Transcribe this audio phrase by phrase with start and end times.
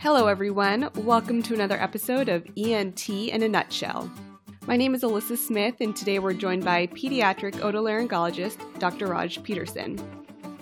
[0.00, 0.88] Hello, everyone.
[0.94, 4.10] Welcome to another episode of ENT in a Nutshell.
[4.66, 9.08] My name is Alyssa Smith, and today we're joined by pediatric otolaryngologist Dr.
[9.08, 10.00] Raj Peterson.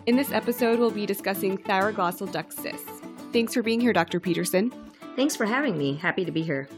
[0.06, 3.00] In this episode, we'll be discussing thyroglossal duct cysts.
[3.32, 4.18] Thanks for being here, Dr.
[4.18, 4.72] Peterson.
[5.14, 5.94] Thanks for having me.
[5.94, 6.68] Happy to be here.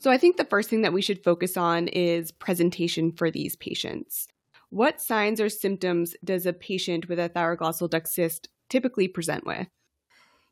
[0.00, 3.54] So, I think the first thing that we should focus on is presentation for these
[3.54, 4.26] patients.
[4.68, 9.68] What signs or symptoms does a patient with a thyroglossal duct cyst typically present with?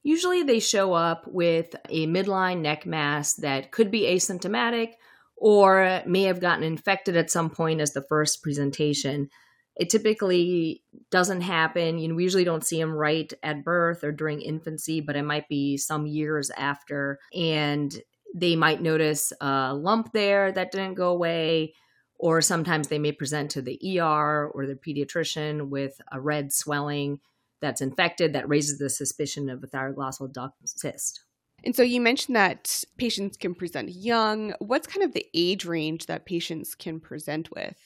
[0.02, 4.94] Usually they show up with a midline neck mass that could be asymptomatic
[5.36, 9.28] or may have gotten infected at some point as the first presentation.
[9.76, 11.98] It typically doesn't happen.
[11.98, 15.24] You know, we usually don't see them right at birth or during infancy, but it
[15.24, 17.18] might be some years after.
[17.34, 17.94] And
[18.34, 21.74] they might notice a lump there that didn't go away,
[22.18, 27.20] or sometimes they may present to the ER or the pediatrician with a red swelling
[27.62, 31.22] that's infected that raises the suspicion of a thyroglossal duct cyst.
[31.64, 34.52] And so you mentioned that patients can present young.
[34.58, 37.76] What's kind of the age range that patients can present with?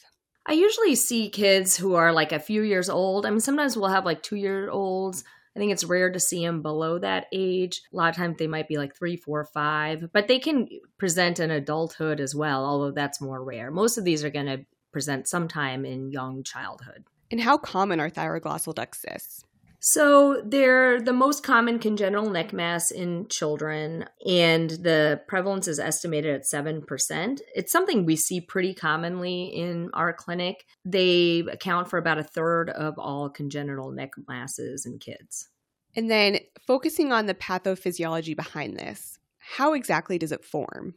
[0.46, 3.26] I usually see kids who are like a few years old.
[3.26, 5.24] I mean, sometimes we'll have like two year olds.
[5.54, 7.82] I think it's rare to see them below that age.
[7.92, 11.40] A lot of times they might be like three, four, five, but they can present
[11.40, 13.70] in adulthood as well, although that's more rare.
[13.70, 17.04] Most of these are going to present sometime in young childhood.
[17.30, 19.44] And how common are thyroglossal duct cysts?
[19.88, 26.34] So they're the most common congenital neck mass in children, and the prevalence is estimated
[26.34, 27.38] at 7%.
[27.54, 30.64] It's something we see pretty commonly in our clinic.
[30.84, 35.50] They account for about a third of all congenital neck masses in kids.
[35.94, 40.94] And then focusing on the pathophysiology behind this, how exactly does it form?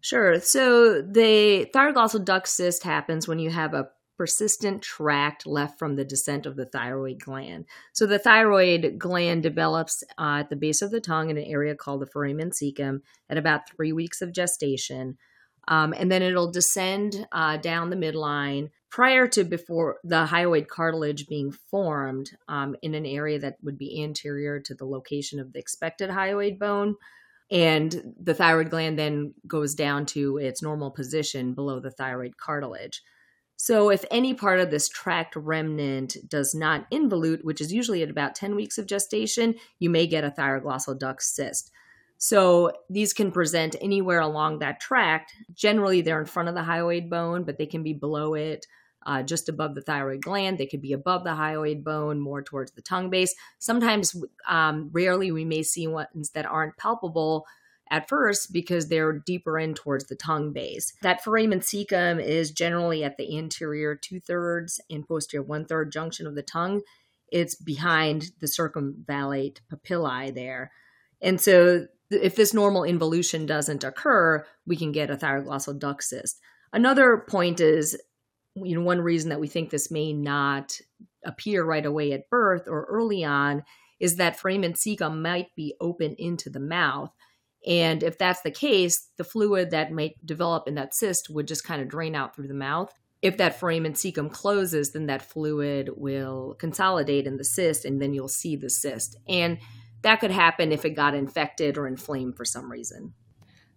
[0.00, 0.40] Sure.
[0.40, 6.04] So the thyroglossal duct cyst happens when you have a persistent tract left from the
[6.04, 7.64] descent of the thyroid gland.
[7.92, 11.76] So the thyroid gland develops uh, at the base of the tongue in an area
[11.76, 15.16] called the foramen cecum at about three weeks of gestation.
[15.68, 21.28] Um, and then it'll descend uh, down the midline prior to before the hyoid cartilage
[21.28, 25.60] being formed um, in an area that would be anterior to the location of the
[25.60, 26.96] expected hyoid bone.
[27.50, 33.02] And the thyroid gland then goes down to its normal position below the thyroid cartilage.
[33.60, 38.08] So, if any part of this tract remnant does not involute, which is usually at
[38.08, 41.72] about 10 weeks of gestation, you may get a thyroglossal duct cyst.
[42.18, 45.32] So, these can present anywhere along that tract.
[45.54, 48.64] Generally, they're in front of the hyoid bone, but they can be below it,
[49.04, 50.56] uh, just above the thyroid gland.
[50.56, 53.34] They could be above the hyoid bone, more towards the tongue base.
[53.58, 54.14] Sometimes,
[54.46, 57.44] um, rarely, we may see ones that aren't palpable
[57.90, 60.92] at first because they're deeper in towards the tongue base.
[61.02, 66.26] That foramen cecum is generally at the anterior two thirds and posterior one third junction
[66.26, 66.82] of the tongue.
[67.30, 70.72] It's behind the circumvallate papillae there.
[71.20, 76.40] And so, if this normal involution doesn't occur, we can get a thyroglossal duct cyst.
[76.72, 78.00] Another point is,
[78.54, 80.80] you know, one reason that we think this may not
[81.24, 83.62] appear right away at birth or early on
[84.00, 87.10] is that foramen cecum might be open into the mouth.
[87.66, 91.64] And if that's the case, the fluid that might develop in that cyst would just
[91.64, 92.92] kind of drain out through the mouth.
[93.20, 98.14] If that foramen cecum closes, then that fluid will consolidate in the cyst and then
[98.14, 99.16] you'll see the cyst.
[99.28, 99.58] And
[100.02, 103.14] that could happen if it got infected or inflamed for some reason.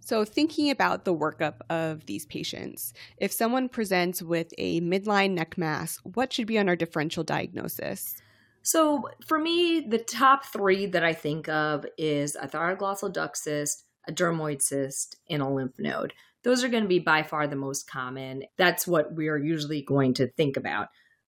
[0.04, 5.58] So, thinking about the workup of these patients, if someone presents with a midline neck
[5.58, 8.20] mass, what should be on our differential diagnosis?
[8.64, 13.86] So for me, the top three that I think of is a thyroglossal duct cyst,
[14.08, 16.14] a dermoid cyst, and a lymph node.
[16.44, 18.44] Those are going to be by far the most common.
[18.58, 20.88] That's what we are usually going to think about.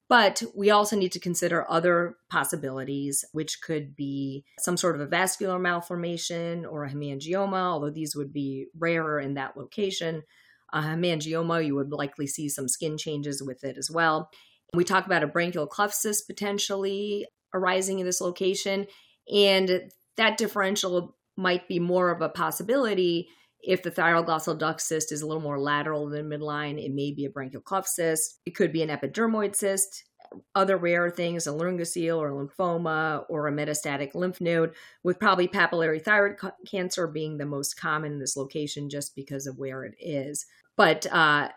[0.09, 5.07] But we also need to consider other possibilities, which could be some sort of a
[5.07, 10.23] vascular malformation or a hemangioma, although these would be rarer in that location.
[10.71, 14.29] A hemangioma, you would likely see some skin changes with it as well.
[14.73, 18.87] We talk about a branchial cleft cyst potentially arising in this location,
[19.31, 23.29] and that differential might be more of a possibility
[23.61, 26.83] if the thyroglossal duct cyst is a little more lateral than midline.
[26.83, 28.39] It may be a branchial cleft cyst.
[28.45, 30.03] It could be an epidermoid cyst.
[30.55, 34.73] Other rare things, a laryngocele or lymphoma or a metastatic lymph node,
[35.03, 36.37] with probably papillary thyroid
[36.69, 40.45] cancer being the most common in this location just because of where it is.
[40.75, 41.49] But uh,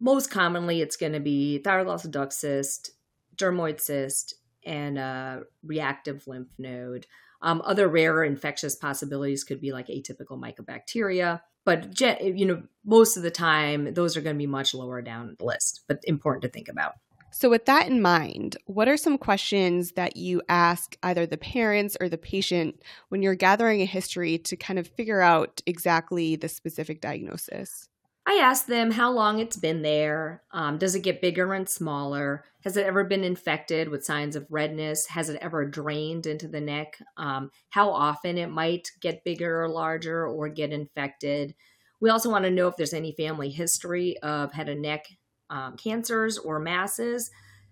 [0.00, 2.92] most commonly it's going to be thyroglossal duct cyst,
[3.36, 4.34] dermoid cyst,
[4.64, 7.06] and a reactive lymph node.
[7.40, 13.22] Um, other rare infectious possibilities could be like atypical mycobacteria, but you know most of
[13.22, 16.48] the time those are going to be much lower down the list, but important to
[16.48, 16.94] think about.
[17.30, 21.96] So, with that in mind, what are some questions that you ask either the parents
[22.00, 26.48] or the patient when you're gathering a history to kind of figure out exactly the
[26.48, 27.88] specific diagnosis?
[28.28, 30.42] I ask them how long it's been there.
[30.52, 32.44] Um, does it get bigger and smaller?
[32.62, 35.06] Has it ever been infected with signs of redness?
[35.06, 36.98] Has it ever drained into the neck?
[37.16, 41.54] Um, how often it might get bigger or larger or get infected?
[42.02, 45.06] We also want to know if there's any family history of head and neck
[45.48, 47.30] um, cancers or masses,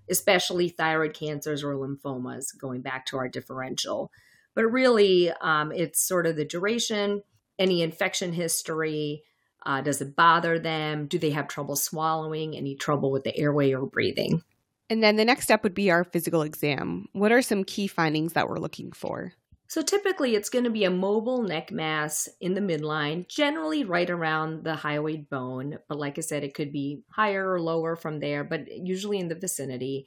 [0.08, 4.10] especially thyroid cancers or lymphomas, going back to our differential.
[4.54, 7.20] But really, um, it's sort of the duration,
[7.58, 9.22] any infection history
[9.66, 11.06] uh, does it bother them?
[11.06, 12.56] Do they have trouble swallowing?
[12.56, 14.42] Any trouble with the airway or breathing?
[14.88, 17.08] And then the next step would be our physical exam.
[17.12, 19.32] What are some key findings that we're looking for?
[19.68, 24.08] So typically it's going to be a mobile neck mass in the midline, generally right
[24.08, 25.78] around the hyoid bone.
[25.88, 29.26] But like I said, it could be higher or lower from there, but usually in
[29.26, 30.06] the vicinity.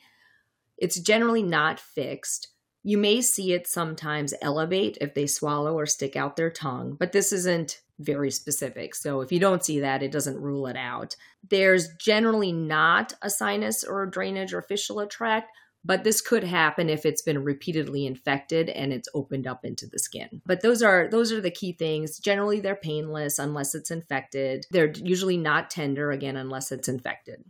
[0.77, 2.47] It's generally not fixed.
[2.83, 7.11] You may see it sometimes elevate if they swallow or stick out their tongue, but
[7.11, 8.95] this isn't very specific.
[8.95, 11.15] So if you don't see that, it doesn't rule it out.
[11.49, 15.51] There's generally not a sinus or a drainage or fistula tract,
[15.83, 19.99] but this could happen if it's been repeatedly infected and it's opened up into the
[19.99, 20.41] skin.
[20.45, 22.19] But those are those are the key things.
[22.19, 24.65] Generally they're painless unless it's infected.
[24.71, 27.43] They're usually not tender again unless it's infected.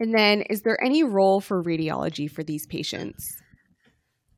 [0.00, 3.40] And then is there any role for radiology for these patients?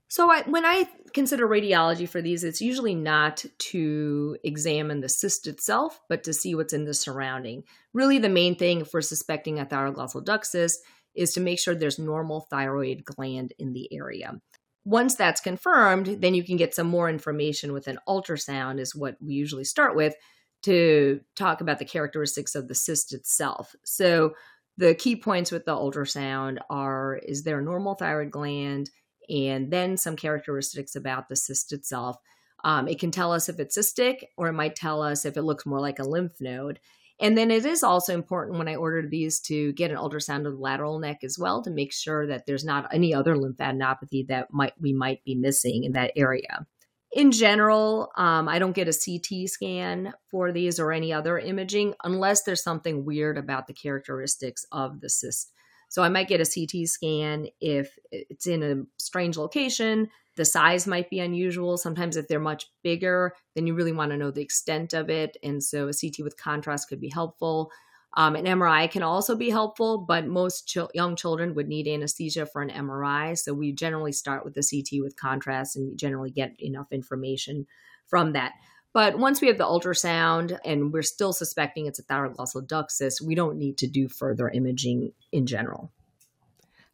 [0.09, 5.47] So I, when I consider radiology for these, it's usually not to examine the cyst
[5.47, 7.65] itself, but to see what's in the surrounding.
[7.93, 10.81] Really, the main thing for suspecting a thyroglossal duct cyst
[11.15, 14.41] is to make sure there's normal thyroid gland in the area.
[14.85, 19.17] Once that's confirmed, then you can get some more information with an ultrasound, is what
[19.21, 20.15] we usually start with
[20.63, 23.75] to talk about the characteristics of the cyst itself.
[23.85, 24.35] So,
[24.79, 28.91] the key points with the ultrasound are is there a normal thyroid gland?
[29.29, 32.17] And then some characteristics about the cyst itself.
[32.65, 35.43] Um, it can tell us if it's cystic, or it might tell us if it
[35.43, 36.81] looks more like a lymph node.
[37.19, 40.53] And then it is also important when I ordered these to get an ultrasound of
[40.53, 44.53] the lateral neck as well to make sure that there's not any other lymphadenopathy that
[44.53, 46.67] might we might be missing in that area.
[47.13, 51.95] In general, um, I don't get a CT scan for these or any other imaging
[52.05, 55.51] unless there's something weird about the characteristics of the cyst
[55.97, 60.11] so I might get a CT scan if it's in a strange location.
[60.37, 61.79] The size might be unusual.
[61.79, 65.39] Sometimes, if they're much bigger, then you really want to know the extent of it.
[65.43, 67.71] And so a CT with contrast could be helpful.
[68.15, 72.45] Um, an MRI can also be helpful, but most ch- young children would need anesthesia
[72.45, 73.39] for an MRI.
[73.39, 77.65] So we generally start with the CT with contrast and generally get enough information
[78.07, 78.53] from that.
[78.97, 83.21] But once we have the ultrasound and we're still suspecting it's a thyroglossal duct cyst,
[83.21, 85.93] we don't need to do further imaging in general.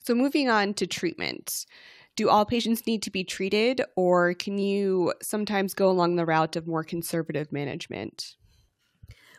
[0.01, 1.65] So, moving on to treatment.
[2.17, 6.57] Do all patients need to be treated, or can you sometimes go along the route
[6.57, 8.35] of more conservative management?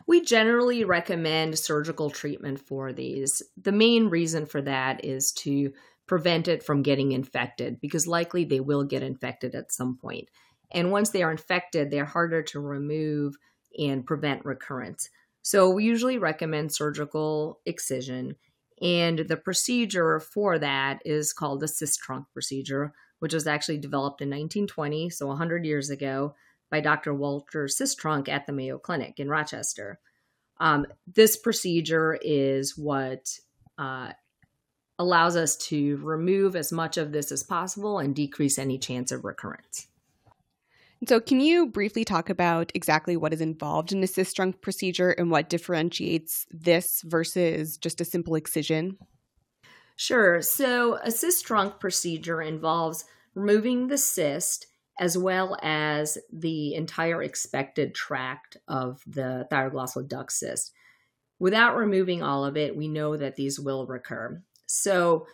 [0.06, 3.42] We generally recommend surgical treatment for these.
[3.60, 5.74] The main reason for that is to
[6.06, 10.30] prevent it from getting infected because likely they will get infected at some point.
[10.74, 13.36] And once they are infected, they're harder to remove
[13.78, 15.08] and prevent recurrence.
[15.42, 18.36] So we usually recommend surgical excision.
[18.82, 24.28] And the procedure for that is called the Sistrunk procedure, which was actually developed in
[24.28, 26.34] 1920, so 100 years ago,
[26.70, 27.14] by Dr.
[27.14, 30.00] Walter Sistrunk at the Mayo Clinic in Rochester.
[30.58, 33.38] Um, this procedure is what
[33.78, 34.12] uh,
[34.98, 39.24] allows us to remove as much of this as possible and decrease any chance of
[39.24, 39.88] recurrence.
[41.06, 45.30] So, can you briefly talk about exactly what is involved in a Sistrunk procedure and
[45.30, 48.96] what differentiates this versus just a simple excision?
[49.96, 50.40] Sure.
[50.40, 54.66] So, a Sistrunk procedure involves removing the cyst
[54.98, 60.72] as well as the entire expected tract of the thyroglossal duct cyst.
[61.40, 64.40] Without removing all of it, we know that these will recur.
[64.66, 65.26] So,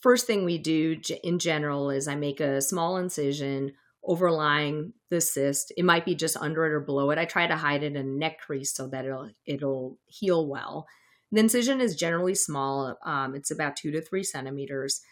[0.00, 3.72] first thing we do in general is I make a small incision
[4.08, 5.70] overlying the cyst.
[5.76, 7.18] It might be just under it or below it.
[7.18, 10.86] I try to hide it in a neck crease so that it'll it'll heal well.
[11.30, 12.96] The incision is generally small.
[13.04, 15.02] Um, it's about two to three centimeters,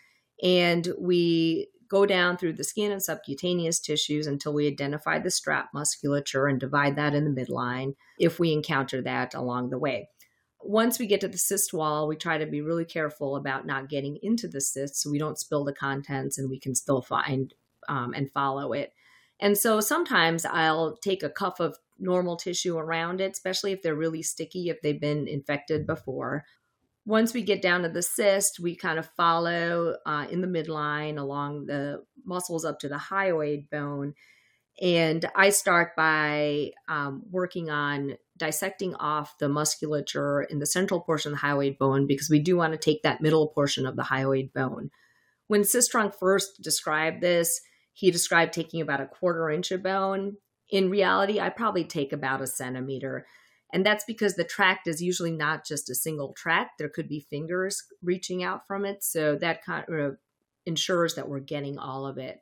[0.42, 5.68] and we go down through the skin and subcutaneous tissues until we identify the strap
[5.72, 10.08] musculature and divide that in the midline if we encounter that along the way.
[10.62, 13.88] Once we get to the cyst wall, we try to be really careful about not
[13.88, 17.54] getting into the cyst so we don't spill the contents and we can still find
[17.88, 18.92] um, and follow it.
[19.40, 23.94] And so sometimes I'll take a cuff of normal tissue around it, especially if they're
[23.94, 26.44] really sticky, if they've been infected before.
[27.04, 31.18] Once we get down to the cyst, we kind of follow uh, in the midline
[31.18, 34.14] along the muscles up to the hyoid bone.
[34.82, 41.32] And I start by um, working on dissecting off the musculature in the central portion
[41.32, 44.02] of the hyoid bone because we do want to take that middle portion of the
[44.02, 44.90] hyoid bone.
[45.46, 47.60] When Sistrunk first described this,
[47.96, 50.36] he described taking about a quarter inch of bone.
[50.68, 53.26] In reality, I probably take about a centimeter.
[53.72, 56.72] And that's because the tract is usually not just a single tract.
[56.78, 59.02] There could be fingers reaching out from it.
[59.02, 60.18] So that kind of
[60.66, 62.38] ensures that we're getting all of it.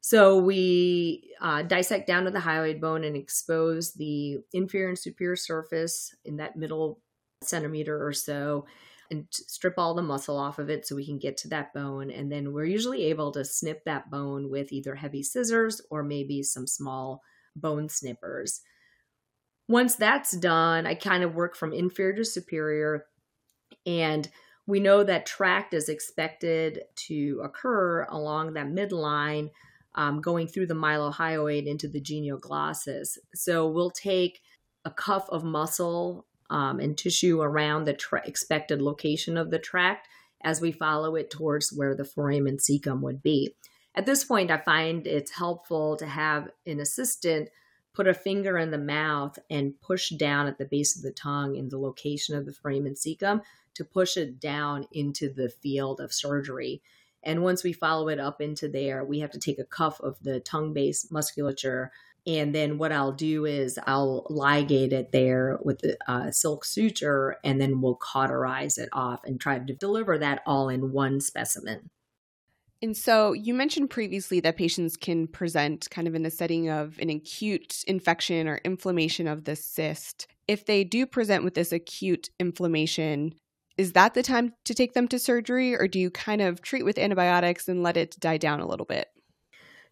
[0.00, 5.34] So we uh, dissect down to the hyoid bone and expose the inferior and superior
[5.34, 7.00] surface in that middle
[7.42, 8.64] centimeter or so
[9.10, 12.10] and strip all the muscle off of it so we can get to that bone.
[12.10, 16.42] And then we're usually able to snip that bone with either heavy scissors or maybe
[16.42, 17.22] some small
[17.56, 18.60] bone snippers.
[19.68, 23.04] Once that's done, I kind of work from inferior to superior.
[23.86, 24.28] And
[24.66, 29.50] we know that tract is expected to occur along that midline
[29.94, 33.18] um, going through the mylohyoid into the genioglossus.
[33.34, 34.40] So we'll take
[34.84, 40.08] a cuff of muscle um, and tissue around the tra- expected location of the tract
[40.42, 43.54] as we follow it towards where the foramen cecum would be.
[43.94, 47.48] At this point, I find it's helpful to have an assistant
[47.98, 51.56] put a finger in the mouth and push down at the base of the tongue
[51.56, 53.42] in the location of the foramen cecum
[53.74, 56.80] to push it down into the field of surgery.
[57.24, 60.16] And once we follow it up into there, we have to take a cuff of
[60.22, 61.90] the tongue base musculature.
[62.28, 67.36] And then what I'll do is I'll ligate it there with the uh, silk suture,
[67.42, 71.88] and then we'll cauterize it off and try to deliver that all in one specimen.
[72.82, 76.98] And so you mentioned previously that patients can present kind of in the setting of
[76.98, 80.28] an acute infection or inflammation of the cyst.
[80.46, 83.34] If they do present with this acute inflammation,
[83.78, 86.84] is that the time to take them to surgery or do you kind of treat
[86.84, 89.08] with antibiotics and let it die down a little bit?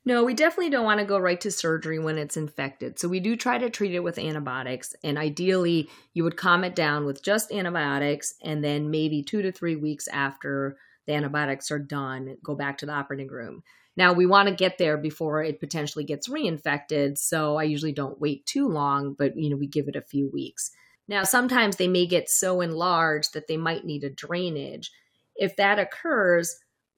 [0.06, 2.96] No, we definitely don't want to go right to surgery when it's infected.
[3.00, 4.94] So we do try to treat it with antibiotics.
[5.02, 8.34] And ideally, you would calm it down with just antibiotics.
[8.40, 12.86] And then maybe two to three weeks after the antibiotics are done, go back to
[12.86, 13.64] the operating room.
[13.96, 17.18] Now, we want to get there before it potentially gets reinfected.
[17.18, 20.30] So I usually don't wait too long, but, you know, we give it a few
[20.32, 20.70] weeks.
[21.08, 24.92] Now, sometimes they may get so enlarged that they might need a drainage.
[25.34, 26.56] If that occurs,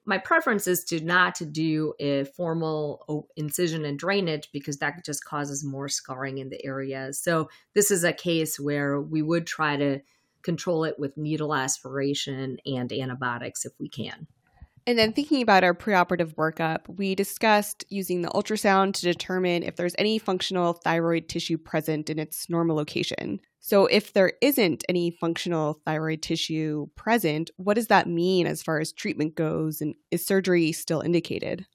[0.09, 5.63] my preference is to not do a formal incision and drainage because that just causes
[5.63, 7.13] more scarring in the area.
[7.13, 10.01] So this is a case where we would try to
[10.43, 14.27] control it with needle aspiration and antibiotics if we can.
[14.87, 19.77] And then thinking about our preoperative workup, we discussed using the ultrasound to determine if
[19.77, 23.41] there's any functional thyroid tissue present in its normal location.
[23.61, 28.79] So, if there isn't any functional thyroid tissue present, what does that mean as far
[28.79, 29.81] as treatment goes?
[29.81, 31.67] And is surgery still indicated?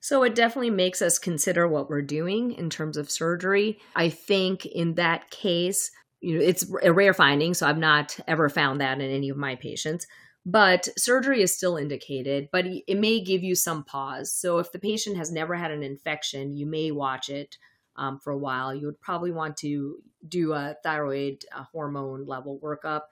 [0.00, 3.78] So, it definitely makes us consider what we're doing in terms of surgery.
[3.94, 5.90] I think in that case,
[6.20, 9.36] you know, it's a rare finding, so I've not ever found that in any of
[9.36, 10.06] my patients.
[10.46, 14.32] But surgery is still indicated, but it may give you some pause.
[14.32, 17.58] So, if the patient has never had an infection, you may watch it
[17.98, 18.74] um, for a while.
[18.74, 23.02] You would probably want to do a thyroid uh, hormone level workup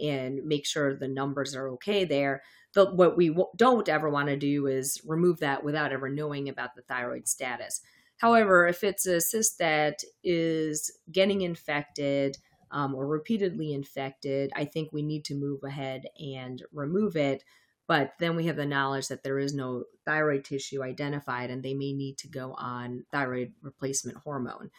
[0.00, 2.42] and make sure the numbers are okay there.
[2.74, 6.48] But what we w- don't ever want to do is remove that without ever knowing
[6.48, 7.80] about the thyroid status.
[8.18, 12.36] However, if it's a cyst that is getting infected
[12.70, 17.42] um, or repeatedly infected, I think we need to move ahead and remove it
[17.88, 21.74] but then we have the knowledge that there is no thyroid tissue identified and they
[21.74, 24.70] may need to go on thyroid replacement hormone.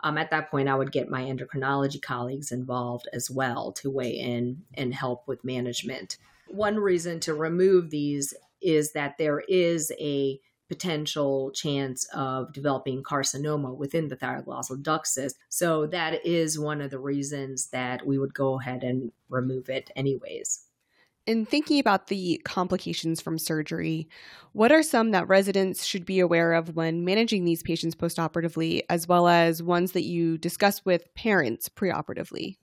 [0.00, 4.16] Um, at that point, I would get my endocrinology colleagues involved as well to weigh
[4.16, 6.18] in and help with management.
[6.46, 13.74] One reason to remove these is that there is a potential chance of developing carcinoma
[13.74, 15.36] within the thyroglossal duct cyst.
[15.48, 19.90] So that is one of the reasons that we would go ahead and remove it
[19.96, 20.67] anyways.
[21.28, 24.08] In thinking about the complications from surgery,
[24.52, 29.06] what are some that residents should be aware of when managing these patients postoperatively, as
[29.06, 32.56] well as ones that you discuss with parents preoperatively?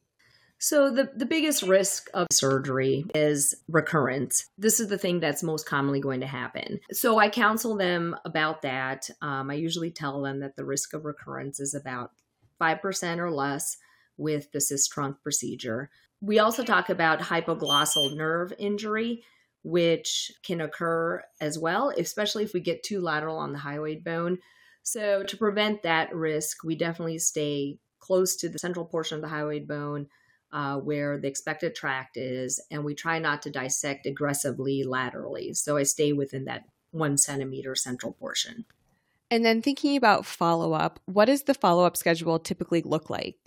[0.57, 4.49] So, the, the biggest risk of surgery is recurrence.
[4.57, 6.79] This is the thing that's most commonly going to happen.
[6.91, 9.07] So, I counsel them about that.
[9.21, 12.13] Um, I usually tell them that the risk of recurrence is about
[12.59, 13.77] 5% or less
[14.17, 15.89] with the Sistrunk procedure.
[16.21, 19.23] We also talk about hypoglossal nerve injury,
[19.63, 24.39] which can occur as well, especially if we get too lateral on the hyoid bone.
[24.83, 29.35] So, to prevent that risk, we definitely stay close to the central portion of the
[29.35, 30.07] hyoid bone,
[30.53, 35.53] uh, where the expected tract is, and we try not to dissect aggressively laterally.
[35.53, 38.65] So I stay within that one centimeter central portion.
[39.31, 43.37] And then thinking about follow up, what does the follow up schedule typically look like?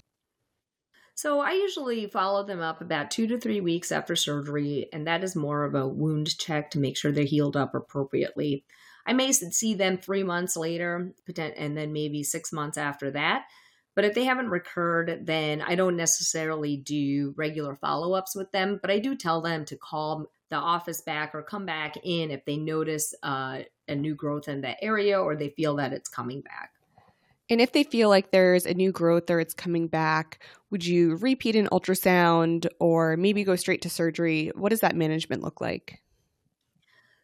[1.19, 5.25] So I usually follow them up about two to three weeks after surgery, and that
[5.25, 8.65] is more of a wound check to make sure they're healed up appropriately.
[9.05, 13.47] I may see them three months later, and then maybe six months after that.
[13.97, 18.79] But if they haven't recurred, then I don't necessarily do regular follow ups with them.
[18.81, 22.45] But I do tell them to call the office back or come back in if
[22.45, 26.43] they notice uh, a new growth in that area or they feel that it's coming
[26.43, 26.78] back.
[27.51, 31.17] And if they feel like there's a new growth or it's coming back, would you
[31.17, 34.53] repeat an ultrasound or maybe go straight to surgery?
[34.55, 36.03] What does that management look like?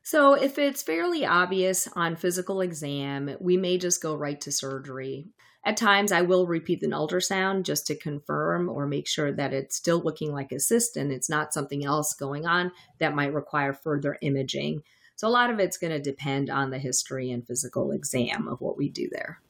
[0.03, 5.29] So, if it's fairly obvious on physical exam, we may just go right to surgery.
[5.65, 9.77] At times, I will repeat an ultrasound just to confirm or make sure that it's
[9.77, 13.73] still looking like a cyst and it's not something else going on that might require
[13.73, 14.83] further imaging.
[15.17, 18.61] So, a lot of it's going to depend on the history and physical exam of
[18.61, 19.41] what we do there.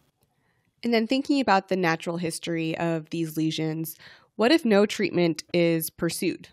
[0.84, 3.96] And then, thinking about the natural history of these lesions,
[4.36, 6.48] what if no treatment is pursued?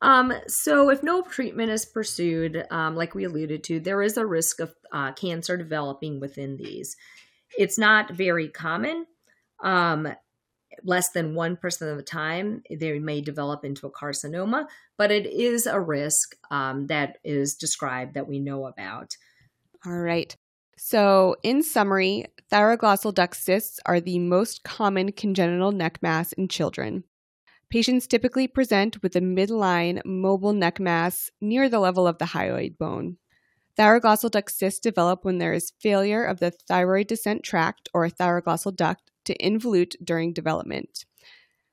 [0.00, 4.26] Um, so, if no treatment is pursued, um, like we alluded to, there is a
[4.26, 6.96] risk of uh, cancer developing within these.
[7.58, 9.06] It's not very common.
[9.62, 10.08] Um,
[10.84, 15.66] less than 1% of the time, they may develop into a carcinoma, but it is
[15.66, 19.16] a risk um, that is described that we know about.
[19.84, 20.34] All right.
[20.76, 27.04] So, in summary, thyroglossal duct cysts are the most common congenital neck mass in children.
[27.70, 32.76] Patients typically present with a midline mobile neck mass near the level of the hyoid
[32.76, 33.16] bone.
[33.78, 38.76] Thyroglossal duct cysts develop when there is failure of the thyroid descent tract or thyroglossal
[38.76, 41.06] duct to involute during development.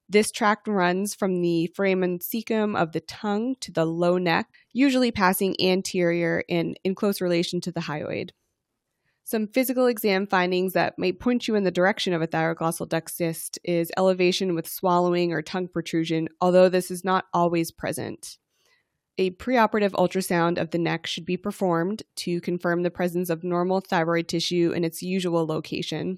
[0.07, 5.11] This tract runs from the foramen cecum of the tongue to the low neck, usually
[5.11, 8.29] passing anterior and in close relation to the hyoid.
[9.29, 13.11] Some physical exam findings that may point you in the direction of a thyroglossal duct
[13.11, 18.39] cyst is elevation with swallowing or tongue protrusion, although this is not always present.
[19.19, 23.81] A preoperative ultrasound of the neck should be performed to confirm the presence of normal
[23.81, 26.17] thyroid tissue in its usual location.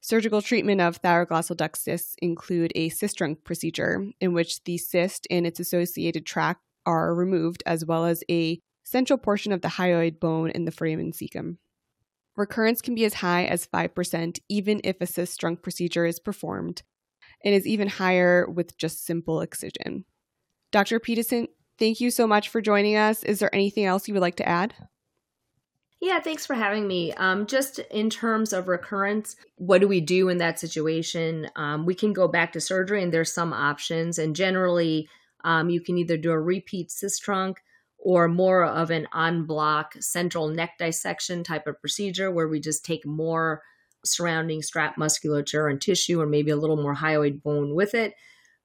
[0.00, 5.46] Surgical treatment of thyroglossal duct cysts include a Sistrunk procedure in which the cyst and
[5.46, 10.48] its associated tract are removed as well as a central portion of the hyoid bone
[10.48, 11.58] in the foramen cecum.
[12.36, 16.82] Recurrence can be as high as 5%, even if a Sistrunk procedure is performed,
[17.44, 20.04] and is even higher with just simple excision.
[20.70, 20.98] Dr.
[20.98, 23.22] Peterson, thank you so much for joining us.
[23.22, 24.74] Is there anything else you would like to add?
[26.00, 27.12] Yeah, thanks for having me.
[27.12, 31.48] Um, just in terms of recurrence, what do we do in that situation?
[31.54, 34.18] Um, we can go back to surgery, and there's some options.
[34.18, 35.08] And generally,
[35.44, 37.56] um, you can either do a repeat Sistrunk
[38.04, 42.84] or more of an en bloc central neck dissection type of procedure where we just
[42.84, 43.62] take more
[44.04, 48.14] surrounding strap musculature and tissue or maybe a little more hyoid bone with it.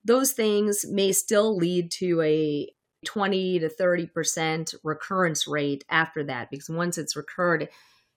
[0.03, 2.67] Those things may still lead to a
[3.05, 7.69] 20 to 30% recurrence rate after that because once it's recurred,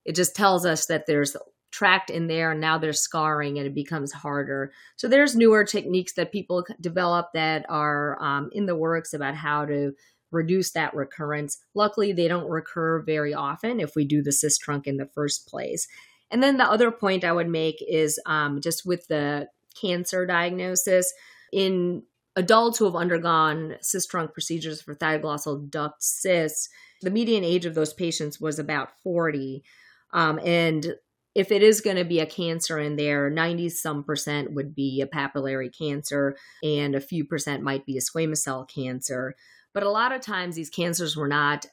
[0.06, 1.36] it just tells us that there's
[1.70, 4.72] tract in there and now there's scarring and it becomes harder.
[4.96, 9.66] So there's newer techniques that people develop that are um, in the works about how
[9.66, 9.92] to
[10.30, 11.58] reduce that recurrence.
[11.74, 15.88] Luckily, they don't recur very often if we do the Sistrunk in the first place.
[16.30, 19.48] And then the other point I would make is um, just with the
[19.80, 21.12] cancer diagnosis
[21.52, 22.02] in
[22.36, 26.68] adults who have undergone Sistrunk procedures for thyroglossal duct cysts,
[27.02, 29.64] the median age of those patients was about 40.
[30.12, 30.94] Um, and
[31.34, 35.00] if it is going to be a cancer in there, 90 some percent would be
[35.00, 39.34] a papillary cancer, and a few percent might be a squamous cell cancer.
[39.72, 41.66] But a lot of times these cancers were not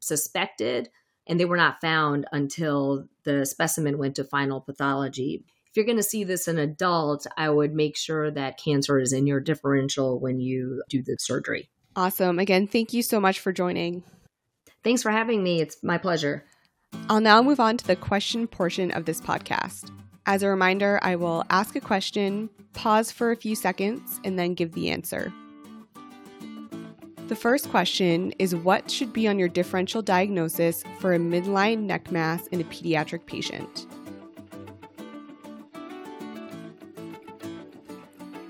[0.00, 0.88] suspected
[1.26, 5.44] and they were not found until the specimen went to final pathology.
[5.68, 9.12] If you're going to see this in adults, I would make sure that cancer is
[9.12, 11.70] in your differential when you do the surgery.
[11.96, 12.38] Awesome.
[12.38, 14.02] Again, thank you so much for joining.
[14.82, 15.60] Thanks for having me.
[15.60, 16.44] It's my pleasure.
[17.08, 19.90] I'll now move on to the question portion of this podcast.
[20.26, 24.54] As a reminder, I will ask a question, pause for a few seconds, and then
[24.54, 25.32] give the answer.
[27.32, 32.12] The first question is What should be on your differential diagnosis for a midline neck
[32.12, 33.86] mass in a pediatric patient?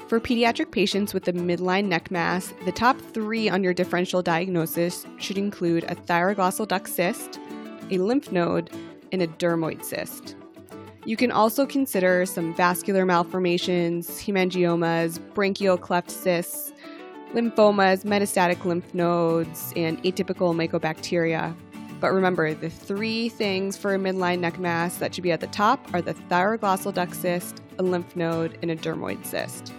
[0.09, 5.07] For pediatric patients with a midline neck mass, the top three on your differential diagnosis
[5.17, 7.39] should include a thyroglossal duct cyst,
[7.93, 8.69] a lymph node,
[9.13, 10.35] and a dermoid cyst.
[11.05, 16.72] You can also consider some vascular malformations, hemangiomas, branchial cleft cysts,
[17.33, 21.55] lymphomas, metastatic lymph nodes, and atypical mycobacteria.
[22.01, 25.47] But remember, the three things for a midline neck mass that should be at the
[25.47, 29.73] top are the thyroglossal duct cyst, a lymph node, and a dermoid cyst.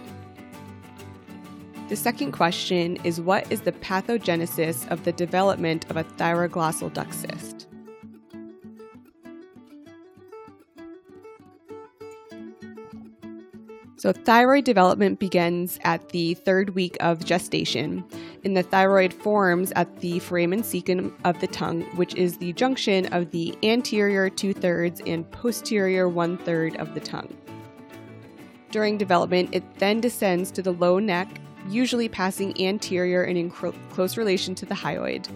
[1.90, 7.12] The second question is what is the pathogenesis of the development of a thyroglossal duct
[7.12, 7.53] cyst?
[14.04, 18.04] So, thyroid development begins at the third week of gestation,
[18.44, 23.06] and the thyroid forms at the foramen cecum of the tongue, which is the junction
[23.14, 27.34] of the anterior two thirds and posterior one third of the tongue.
[28.70, 31.40] During development, it then descends to the low neck,
[31.70, 35.26] usually passing anterior and in close relation to the hyoid.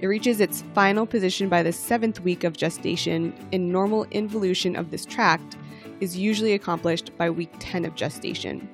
[0.00, 4.90] It reaches its final position by the seventh week of gestation, and normal involution of
[4.90, 5.56] this tract
[6.00, 8.68] is usually accomplished by week 10 of gestation.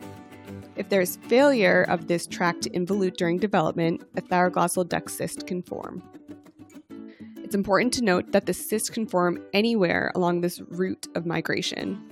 [0.76, 5.46] If there is failure of this tract to involute during development, a thyroglossal duct cyst
[5.46, 6.02] can form.
[7.36, 12.02] It's important to note that the cyst can form anywhere along this route of migration.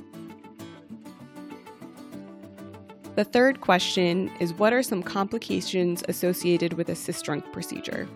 [3.15, 8.09] The third question is What are some complications associated with a Sistrunk procedure?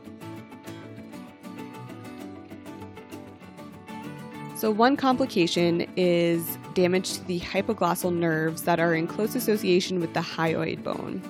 [4.56, 10.12] So, one complication is damage to the hypoglossal nerves that are in close association with
[10.14, 11.20] the hyoid bone.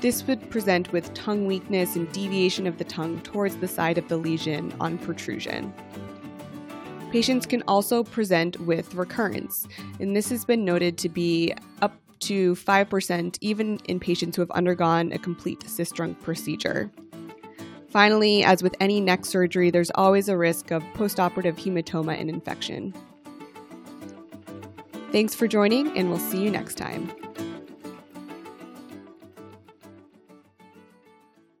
[0.00, 4.08] This would present with tongue weakness and deviation of the tongue towards the side of
[4.08, 5.72] the lesion on protrusion.
[7.12, 9.68] Patients can also present with recurrence,
[10.00, 14.50] and this has been noted to be up to 5% even in patients who have
[14.52, 16.90] undergone a complete Sistrunk procedure.
[17.90, 22.94] Finally, as with any neck surgery, there's always a risk of postoperative hematoma and infection.
[25.10, 27.10] Thanks for joining, and we'll see you next time.